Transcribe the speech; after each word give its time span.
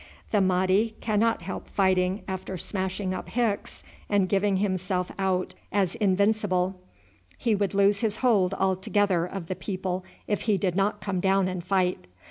The 0.31 0.41
Mahdi 0.41 0.95
cannot 0.99 1.43
help 1.43 1.69
fighting 1.69 2.23
after 2.27 2.57
smashing 2.57 3.13
up 3.13 3.29
Hicks 3.29 3.83
and 4.09 4.27
giving 4.27 4.57
himself 4.57 5.11
out 5.19 5.53
as 5.71 5.93
invincible. 5.93 6.81
He 7.37 7.53
would 7.53 7.75
lose 7.75 7.99
his 7.99 8.15
hold 8.25 8.55
altogether 8.55 9.27
of 9.27 9.45
the 9.45 9.55
people 9.55 10.03
if 10.25 10.41
he 10.49 10.57
did 10.57 10.75
not 10.75 11.01
come 11.01 11.19
down 11.19 11.47
and 11.47 11.63
fight. 11.63 12.07